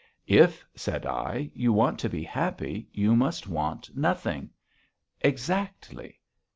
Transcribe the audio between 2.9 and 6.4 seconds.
you must want nothing. Exactly....